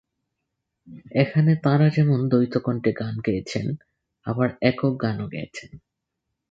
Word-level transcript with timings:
এখানে 1.15 1.51
তাঁরা 1.63 1.87
যেমন 1.89 2.19
দ্বৈত 2.29 2.53
কণ্ঠে 2.57 2.91
গান 2.91 3.15
গেয়েছেন, 3.25 3.65
আবার 4.25 4.49
একক 4.61 4.93
গানও 5.01 5.25
গেয়েছেন। 5.27 5.69